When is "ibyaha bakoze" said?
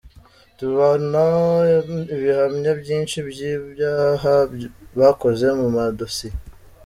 3.53-5.45